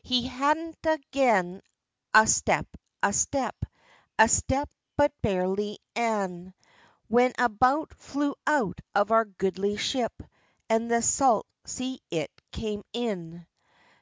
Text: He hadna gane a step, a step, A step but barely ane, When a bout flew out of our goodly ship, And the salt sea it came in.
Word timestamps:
He 0.00 0.26
hadna 0.26 0.98
gane 1.10 1.60
a 2.14 2.26
step, 2.26 2.66
a 3.02 3.12
step, 3.12 3.54
A 4.18 4.26
step 4.26 4.70
but 4.96 5.12
barely 5.20 5.80
ane, 5.94 6.54
When 7.08 7.34
a 7.36 7.50
bout 7.50 7.92
flew 7.92 8.36
out 8.46 8.80
of 8.94 9.10
our 9.10 9.26
goodly 9.26 9.76
ship, 9.76 10.22
And 10.70 10.90
the 10.90 11.02
salt 11.02 11.46
sea 11.66 12.00
it 12.10 12.30
came 12.52 12.84
in. 12.94 13.46